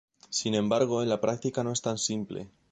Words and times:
Sin 0.31 0.55
embargo, 0.55 1.03
en 1.03 1.09
la 1.09 1.21
práctica 1.21 1.63
no 1.63 1.71
es 1.73 1.83
tan 1.83 1.99
simple. 1.99 2.49